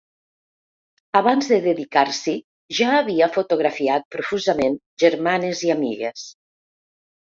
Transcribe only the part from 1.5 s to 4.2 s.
de dedicar-s’hi, ja havia fotografiat